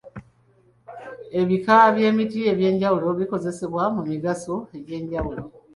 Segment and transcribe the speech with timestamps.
[1.39, 5.43] Ebika by'emiti eby'enjawulo bikozesebwa mu migaso egy'enjawulo.